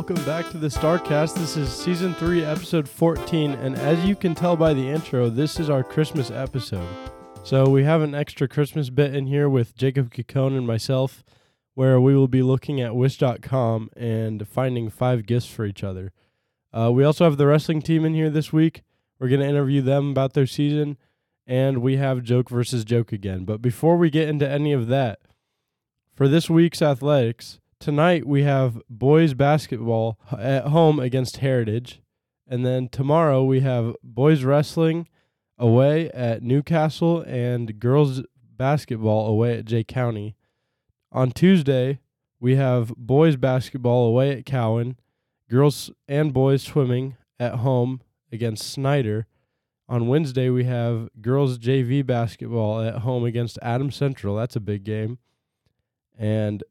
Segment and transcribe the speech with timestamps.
[0.00, 1.34] welcome back to the Starcast.
[1.34, 5.60] This is season 3, episode 14, and as you can tell by the intro, this
[5.60, 6.88] is our Christmas episode.
[7.44, 11.22] So we have an extra Christmas bit in here with Jacob Kikone and myself,
[11.74, 16.12] where we will be looking at Wish.com and finding five gifts for each other.
[16.72, 18.80] Uh, we also have the wrestling team in here this week.
[19.18, 20.96] We're going to interview them about their season,
[21.46, 23.44] and we have joke versus joke again.
[23.44, 25.18] But before we get into any of that,
[26.14, 32.00] for this week's athletics, tonight we have boys basketball at home against Heritage.
[32.46, 35.08] And then tomorrow we have boys wrestling
[35.58, 38.22] away at Newcastle and girls
[38.56, 40.36] basketball away at Jay County.
[41.10, 42.00] On Tuesday,
[42.38, 44.98] we have boys basketball away at Cowan,
[45.48, 49.26] girls and boys swimming at home against Snider.
[49.88, 54.36] On Wednesday, we have girls JV basketball at home against Adams Central.
[54.36, 55.18] That's a big game.
[56.18, 56.62] And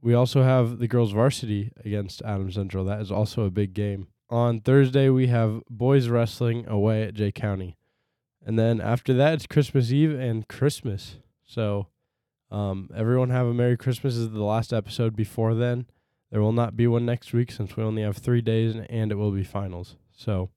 [0.00, 2.84] we also have the girls varsity against Adams Central.
[2.84, 4.08] That is also a big game.
[4.30, 7.76] On Thursday, we have boys wrestling away at Jay County.
[8.44, 11.16] And then after that, it's Christmas Eve and Christmas.
[11.44, 11.88] So
[12.50, 14.14] um, everyone have a Merry Christmas.
[14.14, 15.86] This is the last episode before then.
[16.30, 19.16] There will not be one next week since we only have three days and it
[19.16, 19.96] will be finals.
[20.14, 20.50] So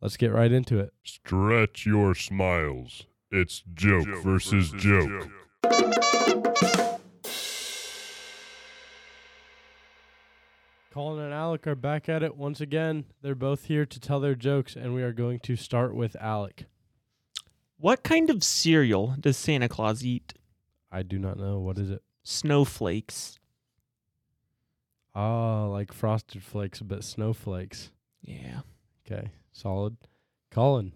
[0.00, 0.92] let's get right into it.
[1.02, 3.06] Stretch your smiles.
[3.30, 5.30] It's joke, versus, joke.
[10.90, 13.04] Colin and Alec are back at it once again.
[13.22, 16.64] They're both here to tell their jokes, and we are going to start with Alec.
[17.78, 20.34] What kind of cereal does Santa Claus eat?
[20.90, 21.60] I do not know.
[21.60, 22.02] What is it?
[22.24, 23.38] Snowflakes.
[25.14, 27.92] Ah, like frosted flakes, but snowflakes.
[28.22, 28.62] Yeah.
[29.06, 29.96] Okay, solid.
[30.50, 30.92] Colin.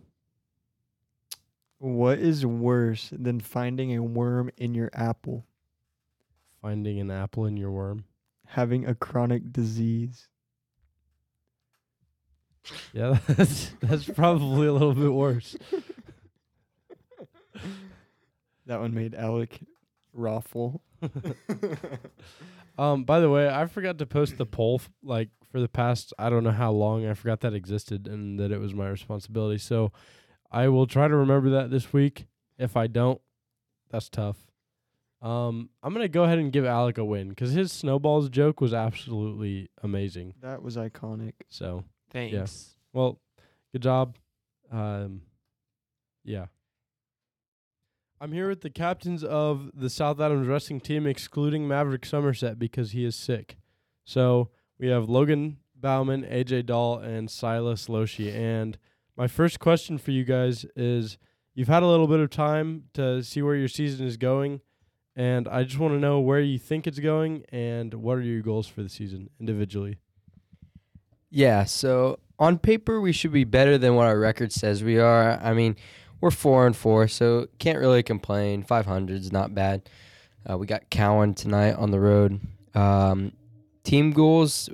[1.78, 5.46] What is worse than finding a worm in your apple?
[6.60, 8.04] Finding an apple in your worm.
[8.54, 10.28] Having a chronic disease.
[12.92, 15.56] Yeah, that's that's probably a little bit worse.
[18.66, 19.60] That one made Alec
[20.14, 20.82] raffle.
[22.76, 26.12] Um, by the way, I forgot to post the poll f- like for the past
[26.18, 27.06] I don't know how long.
[27.06, 29.58] I forgot that existed and that it was my responsibility.
[29.58, 29.92] So
[30.50, 32.26] I will try to remember that this week.
[32.58, 33.20] If I don't,
[33.90, 34.38] that's tough.
[35.24, 38.74] Um, I'm gonna go ahead and give Alec a win because his snowballs joke was
[38.74, 40.34] absolutely amazing.
[40.42, 41.32] That was iconic.
[41.48, 42.76] So Thanks.
[42.92, 43.20] well,
[43.72, 44.16] good job.
[44.70, 45.22] Um,
[46.24, 46.46] yeah.
[48.20, 52.92] I'm here with the captains of the South Adams wrestling team, excluding Maverick Somerset because
[52.92, 53.56] he is sick.
[54.04, 58.30] So we have Logan Bauman, AJ Dahl, and Silas Loshi.
[58.34, 58.78] And
[59.16, 61.16] my first question for you guys is
[61.54, 64.60] you've had a little bit of time to see where your season is going.
[65.16, 68.42] And I just want to know where you think it's going and what are your
[68.42, 69.98] goals for the season individually.
[71.30, 75.38] Yeah, so on paper we should be better than what our record says we are.
[75.40, 75.76] I mean,
[76.20, 78.62] we're four and four, so can't really complain.
[78.62, 79.88] Five hundred is not bad.
[80.48, 82.40] Uh, we got Cowan tonight on the road.
[82.74, 83.32] Um,
[83.82, 84.68] team goals,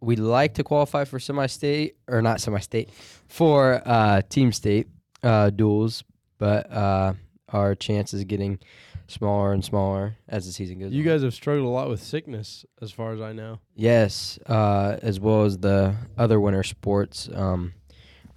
[0.00, 2.90] we'd like to qualify for semi-state or not semi-state
[3.28, 4.88] for uh, team state
[5.22, 6.04] uh, duels,
[6.38, 7.14] but uh,
[7.48, 8.58] our chances of getting
[9.06, 10.92] smaller and smaller as the season goes.
[10.92, 11.06] You on.
[11.06, 13.60] guys have struggled a lot with sickness, as far as I know.
[13.74, 17.28] Yes, uh, as well as the other winter sports.
[17.34, 17.74] Um,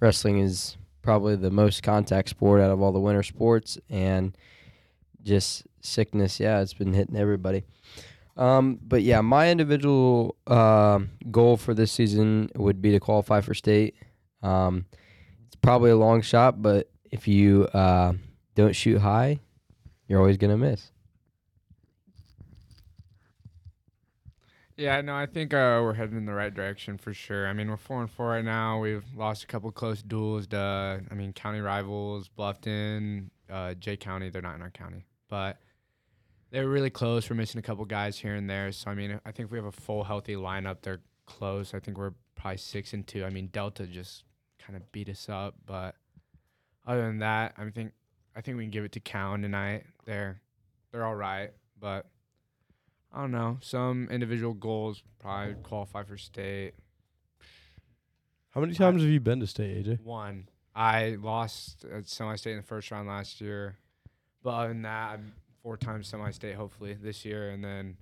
[0.00, 4.36] wrestling is probably the most contact sport out of all the winter sports, and
[5.22, 6.38] just sickness.
[6.40, 7.64] Yeah, it's been hitting everybody.
[8.36, 11.00] Um, but yeah, my individual uh,
[11.30, 13.96] goal for this season would be to qualify for state.
[14.42, 14.86] Um,
[15.46, 18.12] it's probably a long shot, but if you uh,
[18.54, 19.40] don't shoot high,
[20.08, 20.90] you're always gonna miss.
[24.76, 27.48] Yeah, no, I think uh, we're heading in the right direction for sure.
[27.48, 28.78] I mean, we're four and four right now.
[28.78, 34.30] We've lost a couple close duels to, I mean, county rivals, Bluffton, uh, Jay County.
[34.30, 35.58] They're not in our county, but
[36.50, 37.28] they were really close.
[37.28, 38.70] We're missing a couple guys here and there.
[38.70, 41.74] So I mean, I think if we have a full healthy lineup, they're close.
[41.74, 43.24] I think we're probably six and two.
[43.24, 44.22] I mean, Delta just
[44.64, 45.96] kind of beat us up, but
[46.86, 47.92] other than that, I think
[48.38, 49.82] I think we can give it to Cowan tonight.
[50.04, 50.40] They're
[50.92, 51.50] they're all right,
[51.80, 52.06] but
[53.12, 53.58] I don't know.
[53.60, 56.74] Some individual goals probably qualify for state.
[58.50, 60.04] How many times have you been to state, AJ?
[60.04, 63.76] One, I lost at semi-state in the first round last year,
[64.44, 67.96] but other than that, I'm four times semi-state hopefully this year, and then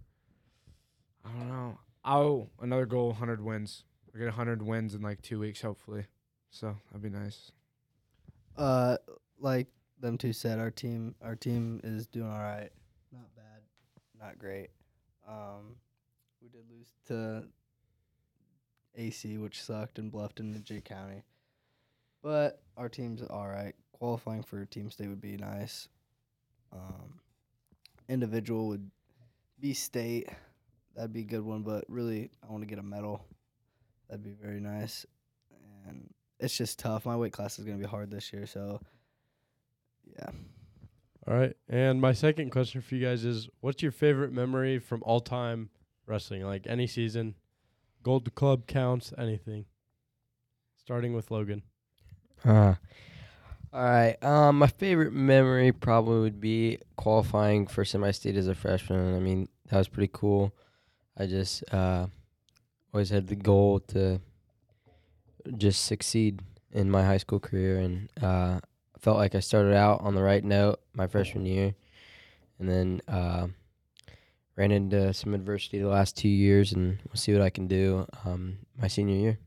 [1.25, 1.79] I don't know.
[2.05, 3.85] Oh, another goal, 100 wins.
[4.13, 6.05] We get 100 wins in like two weeks hopefully,
[6.51, 7.53] so that'd be nice.
[8.55, 8.99] Uh,
[9.41, 9.69] like
[10.01, 12.71] them two said, our team our team is doing all right.
[13.13, 13.63] Not bad,
[14.19, 14.69] not great.
[15.27, 15.77] Um,
[16.43, 17.45] we did lose to
[18.95, 21.23] AC, which sucked, and Bluffton and Jay County.
[22.23, 23.75] But our team's all right.
[23.93, 25.89] Qualifying for team state would be nice.
[26.73, 27.21] Um,
[28.09, 28.91] individual would
[29.61, 30.29] be state.
[30.95, 31.63] That'd be a good one.
[31.63, 33.25] But really, I want to get a medal.
[34.09, 35.07] That'd be very nice.
[35.87, 37.07] And it's just tough.
[37.07, 38.81] My weight class is gonna be hard this year, so
[40.19, 40.31] yeah.
[41.29, 41.57] All right.
[41.69, 45.71] And my second question for you guys is what's your favorite memory from all time
[46.07, 46.43] wrestling?
[46.43, 47.35] Like any season?
[48.03, 49.65] Gold Club counts, anything.
[50.77, 51.63] Starting with Logan.
[52.45, 52.75] Uh,
[53.73, 54.17] all right.
[54.23, 59.17] Um, my favorite memory probably would be qualifying for semi-state as a freshman.
[59.17, 60.55] I mean, that was pretty cool.
[61.19, 62.07] I just uh,
[62.95, 64.21] always had the goal to
[65.57, 66.41] just succeed
[66.71, 68.61] in my high school career, and uh,
[68.97, 71.75] I felt like I started out on the right note my freshman year,
[72.59, 73.49] and then uh,
[74.57, 78.07] ran into some adversity the last two years, and we'll see what I can do
[78.25, 79.39] um, my senior year.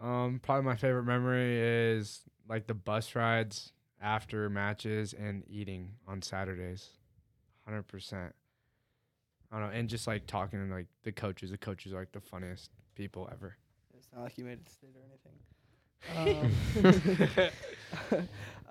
[0.00, 6.22] Um, probably my favorite memory is like the bus rides after matches and eating on
[6.22, 6.88] Saturdays.
[7.64, 8.34] Hundred percent.
[9.52, 11.50] I don't know, and just like talking to like the coaches.
[11.50, 13.56] The coaches are like the funniest people ever.
[13.96, 15.38] It's not like you made it state or anything.
[16.16, 16.52] Um,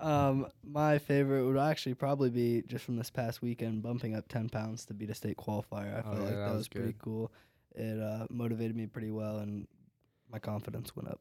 [0.00, 4.48] um, my favorite would actually probably be just from this past weekend, bumping up ten
[4.48, 5.96] pounds to beat a state qualifier.
[5.96, 7.30] I Oh, felt yeah, like that that, was was pretty cool.
[7.74, 9.66] It uh, motivated me pretty well, and
[10.32, 11.20] my confidence went up.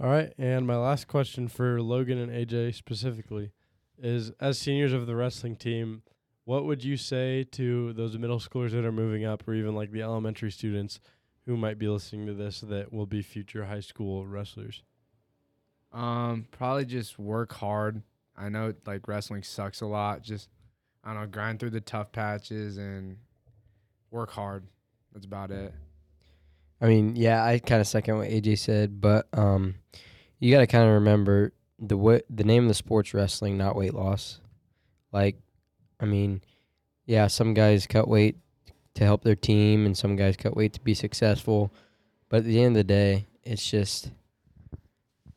[0.00, 0.32] All right.
[0.38, 3.52] And my last question for Logan and AJ specifically
[3.98, 6.02] is as seniors of the wrestling team,
[6.44, 9.90] what would you say to those middle schoolers that are moving up or even like
[9.92, 11.00] the elementary students
[11.46, 14.82] who might be listening to this that will be future high school wrestlers?
[15.92, 18.02] Um, probably just work hard.
[18.36, 20.22] I know like wrestling sucks a lot.
[20.22, 20.48] Just
[21.04, 23.16] I don't know, grind through the tough patches and
[24.10, 24.64] work hard.
[25.12, 25.72] That's about it.
[26.80, 29.76] I mean, yeah, I kind of second what AJ said, but um,
[30.38, 33.76] you got to kind of remember the what the name of the sport's wrestling, not
[33.76, 34.40] weight loss.
[35.12, 35.38] Like,
[36.00, 36.42] I mean,
[37.06, 38.36] yeah, some guys cut weight
[38.96, 41.72] to help their team, and some guys cut weight to be successful.
[42.28, 44.10] But at the end of the day, it's just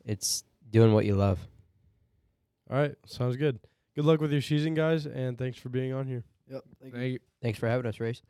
[0.03, 1.39] it's doing what you love.
[2.69, 2.95] All right.
[3.06, 3.59] Sounds good.
[3.95, 6.23] Good luck with your season, guys, and thanks for being on here.
[6.50, 6.63] Yep.
[6.81, 7.00] Thank you.
[7.00, 7.19] Thank you.
[7.41, 8.21] Thanks for having us, Race.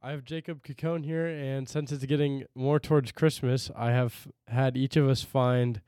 [0.00, 4.76] I have Jacob Cacone here, and since it's getting more towards Christmas, I have had
[4.76, 5.80] each of us find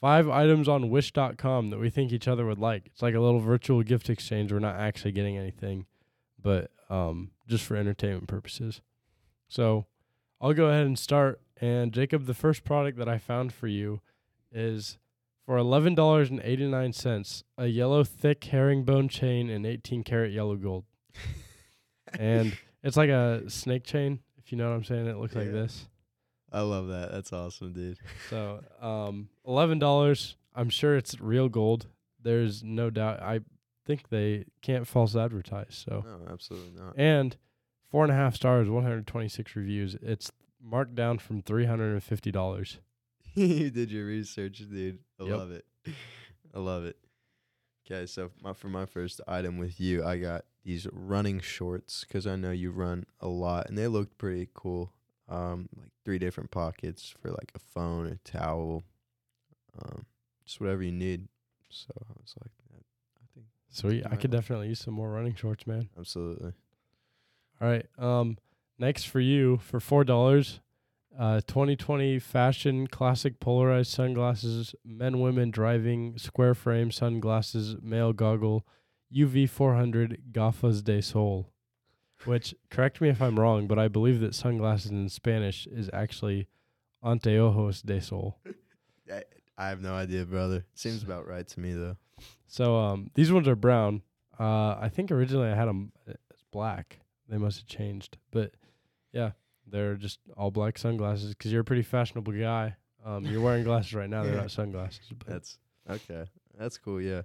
[0.00, 2.86] five items on Wish.com that we think each other would like.
[2.86, 4.52] It's like a little virtual gift exchange.
[4.52, 5.84] We're not actually getting anything,
[6.42, 8.82] but um, just for entertainment purposes.
[9.48, 9.86] So
[10.40, 11.40] I'll go ahead and start.
[11.60, 14.00] And Jacob, the first product that I found for you
[14.52, 14.98] is
[15.46, 20.32] for eleven dollars and eighty nine cents, a yellow thick herringbone chain in eighteen karat
[20.32, 20.84] yellow gold.
[22.18, 25.06] and it's like a snake chain, if you know what I'm saying.
[25.06, 25.88] It looks like this.
[26.52, 27.10] I love that.
[27.12, 27.98] That's awesome, dude.
[28.28, 30.36] So, um, eleven dollars.
[30.54, 31.86] I'm sure it's real gold.
[32.22, 33.22] There's no doubt.
[33.22, 33.40] I
[33.84, 35.84] think they can't false advertise.
[35.88, 36.94] So, No, absolutely not.
[36.98, 37.36] and
[37.90, 39.96] four and a half stars, 126 reviews.
[40.02, 40.30] It's
[40.60, 42.78] marked down from three hundred and fifty dollars.
[43.34, 44.98] you did your research, dude.
[45.20, 45.38] I Yep.
[45.38, 45.64] love it.
[46.54, 46.96] I love it.
[47.84, 52.26] Okay, so my, for my first item with you, I got these running shorts because
[52.28, 54.92] I know you run a lot, and they looked pretty cool.
[55.28, 58.84] Um, like three different pockets for like a phone, a towel,
[59.82, 60.06] um,
[60.44, 61.26] just whatever you need.
[61.70, 62.61] So I was like, that, I think
[63.72, 64.04] Sweet.
[64.08, 65.88] I could definitely use some more running shorts, man.
[65.98, 66.52] absolutely.
[67.60, 67.86] All right.
[67.98, 68.36] Um,
[68.78, 70.60] next for you for four dollars,
[71.18, 78.66] uh, 2020 fashion classic polarized sunglasses, men women driving square frame sunglasses, male goggle,
[79.14, 81.48] UV 400 gafas de sol.
[82.24, 86.46] Which correct me if I'm wrong, but I believe that sunglasses in Spanish is actually
[87.02, 88.38] anteojos de sol.
[89.12, 89.24] I,
[89.58, 90.64] I have no idea, brother.
[90.74, 91.96] Seems about right to me though.
[92.52, 94.02] So um, these ones are brown.
[94.38, 96.16] Uh, I think originally I had them as
[96.52, 96.98] black.
[97.26, 98.52] They must have changed, but
[99.10, 99.30] yeah,
[99.66, 102.76] they're just all black sunglasses because you're a pretty fashionable guy.
[103.02, 104.22] Um, you're wearing glasses right now.
[104.22, 105.00] They're not sunglasses.
[105.16, 106.26] But That's okay.
[106.58, 107.00] That's cool.
[107.00, 107.22] Yeah.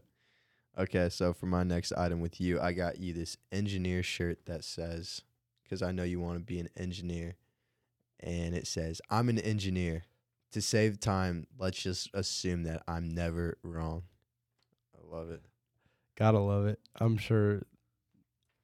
[0.77, 1.09] Okay.
[1.09, 5.23] So for my next item with you, I got you this engineer shirt that says,
[5.65, 7.35] because I know you want to be an engineer,
[8.21, 10.05] and it says, "I'm an engineer."
[10.53, 14.03] To save time, let's just assume that I'm never wrong.
[15.09, 15.41] I love it.
[16.17, 16.79] gotta love it.
[16.95, 17.63] I'm sure.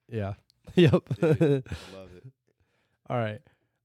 [0.08, 0.34] Yeah.
[0.74, 1.02] yep.
[1.20, 2.32] Dude, love it.
[3.10, 3.40] all right.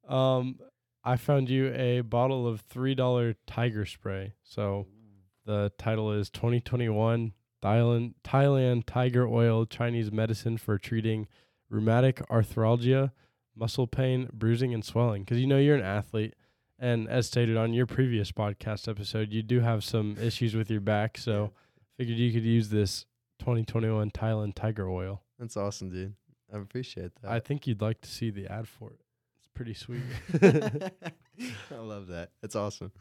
[0.08, 0.60] Um,
[1.04, 4.34] I found you a bottle of three dollar Tiger spray.
[4.44, 4.88] So
[5.46, 11.28] the title is 2021 Thailand Thailand Tiger Oil Chinese Medicine for treating
[11.70, 13.12] rheumatic arthralgia,
[13.56, 15.24] muscle pain, bruising, and swelling.
[15.24, 16.36] Because you know you're an athlete,
[16.78, 20.82] and as stated on your previous podcast episode, you do have some issues with your
[20.82, 21.18] back.
[21.18, 21.51] So
[22.00, 23.06] figured you could use this
[23.39, 25.22] 2021 Thailand Tiger Oil.
[25.38, 26.13] That's awesome, dude.
[26.53, 27.29] I appreciate that.
[27.29, 29.01] I think you'd like to see the ad for it.
[29.38, 30.03] It's pretty sweet.
[30.41, 32.29] I love that.
[32.41, 32.94] That's awesome.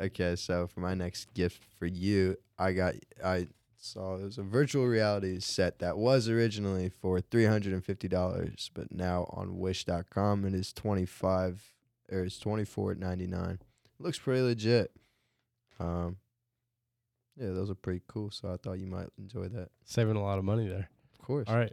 [0.00, 2.94] Okay, so for my next gift for you, I got
[3.24, 7.84] I saw it was a virtual reality set that was originally for three hundred and
[7.84, 11.74] fifty dollars, but now on Wish.com it is twenty five
[12.12, 13.58] or it's twenty four ninety nine.
[13.98, 14.92] Looks pretty legit.
[15.80, 16.18] Um,
[17.36, 18.30] yeah, those are pretty cool.
[18.30, 19.68] So I thought you might enjoy that.
[19.84, 20.88] Saving a lot of money there.
[21.18, 21.48] Of course.
[21.48, 21.72] All right.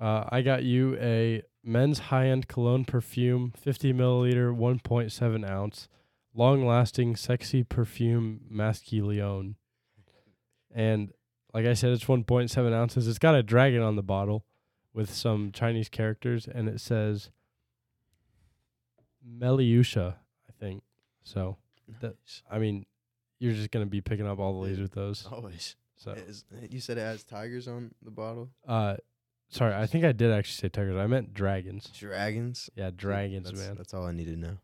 [0.00, 5.88] Uh, I got you a men's high end cologne perfume, 50 milliliter, 1.7 ounce,
[6.34, 9.56] long lasting, sexy perfume masculine.
[10.74, 11.12] And
[11.52, 13.08] like I said, it's 1.7 ounces.
[13.08, 14.44] It's got a dragon on the bottle
[14.94, 17.30] with some Chinese characters, and it says
[19.26, 20.14] Meliusha,
[20.48, 20.82] I think.
[21.22, 21.56] So,
[22.00, 22.16] That-
[22.48, 22.86] I mean,
[23.40, 24.82] you're just going to be picking up all the Yeah.
[24.82, 25.26] with those.
[25.26, 25.74] Always.
[25.96, 28.48] So, Is- you said it has tigers on the bottle.
[28.68, 28.96] uh,
[29.48, 30.96] sorry, I think I did actually say tigers.
[30.96, 31.90] I meant dragons.
[31.98, 32.70] Dragons.
[32.76, 33.74] Yeah, dragons, that's, man.
[33.76, 34.58] That's all I need to know.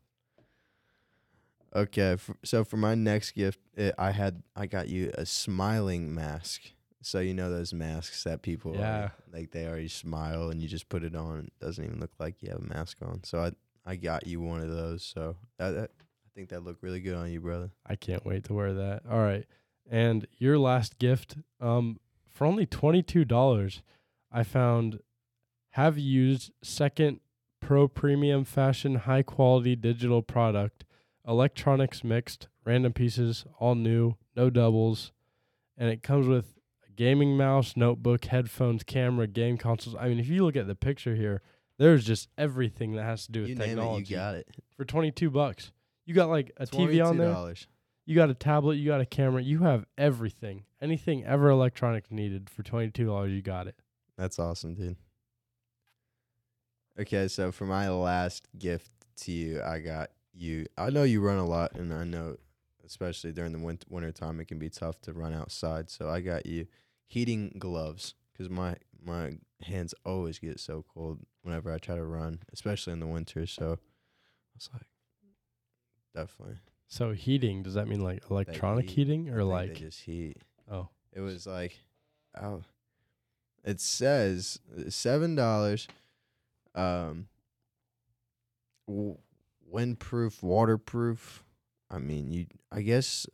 [1.74, 6.14] Okay, f so for my next gift, it, I had I got you a smiling
[6.14, 6.62] mask.
[7.02, 9.10] So you know those masks that people already- Yeah.
[9.32, 11.46] like they already smile and you just put it on.
[11.46, 13.22] It doesn't even look like you have a mask on.
[13.24, 13.52] So I
[13.84, 15.02] I got you one of those.
[15.04, 16.04] So that, that I
[16.36, 17.70] think that looked really good on you, brother.
[17.86, 19.02] I can't wait to wear that.
[19.10, 19.46] All right.
[19.90, 21.98] And your last gift, um,
[22.30, 23.82] for only twenty two dollars,
[24.30, 25.00] I found
[25.70, 27.20] have used second
[27.60, 30.84] pro premium fashion high quality digital product,
[31.26, 35.12] electronics mixed, random pieces, all new, no doubles,
[35.78, 39.96] and it comes with a gaming mouse, notebook, headphones, camera, game consoles.
[39.98, 41.40] I mean, if you look at the picture here,
[41.78, 44.02] there's just everything that has to do with You name technology.
[44.02, 44.48] it, you got it.
[44.76, 45.72] for twenty two bucks.
[46.06, 47.28] You got like a TV on there.
[47.28, 47.66] $22.
[48.06, 50.64] You got a tablet, you got a camera, you have everything.
[50.80, 53.74] Anything ever electronic needed for twenty two dollars, you got it.
[54.16, 54.96] That's awesome, dude.
[56.98, 58.90] Okay, so for my last gift
[59.22, 60.66] to you, I got you.
[60.78, 62.36] I know you run a lot, and I know,
[62.84, 65.90] especially during the winter winter time, it can be tough to run outside.
[65.90, 66.66] So I got you
[67.06, 69.32] heating gloves because my my
[69.62, 73.46] hands always get so cold whenever I try to run, especially in the winter.
[73.46, 74.86] So I was like,
[76.16, 76.56] definitely.
[76.88, 78.94] So heating, does that mean like electronic heat.
[78.94, 80.36] heating or like just heat.
[80.70, 81.76] oh It was like,
[82.40, 82.62] oh,
[83.64, 85.88] it says seven dollars,
[86.74, 87.26] um,
[88.86, 89.18] w-
[89.72, 91.42] windproof, waterproof.
[91.90, 92.46] I mean, you.
[92.72, 93.26] I guess.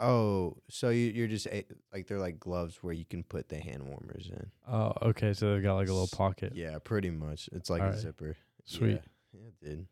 [0.00, 3.58] Oh, so you you're just a, like they're like gloves where you can put the
[3.58, 4.50] hand warmers in.
[4.72, 6.52] oh okay, so they've got like a little pocket.
[6.54, 7.48] Yeah, pretty much.
[7.52, 7.96] It's like Alright.
[7.96, 8.36] a zipper.
[8.64, 9.02] Sweet.
[9.32, 9.86] Yeah, yeah dude.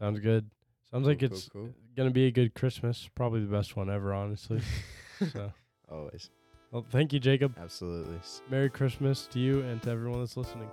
[0.00, 0.50] Sounds good.
[0.92, 1.74] Sounds like Cool, cool, it's cool.
[1.96, 3.08] gonna be a good Christmas.
[3.14, 4.60] Probably the best one ever, honestly.
[5.32, 5.52] so
[5.90, 6.30] Always,
[6.70, 7.56] well thank you, Jacob.
[7.58, 8.18] absolutely.
[8.50, 10.68] Merry Christmas to you and to everyone that's listening.